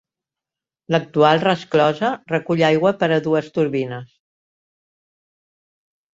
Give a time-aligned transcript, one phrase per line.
[0.95, 4.19] L'actual resclosa recull aigua per a dues turbines.